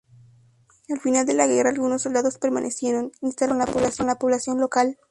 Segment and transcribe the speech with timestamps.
[0.89, 4.97] Al final de la guerra algunos soldados permanecieron, instalándose con la población local.